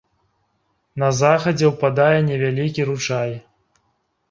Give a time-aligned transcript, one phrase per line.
[1.03, 3.31] На захадзе ўпадае невялікі ручай.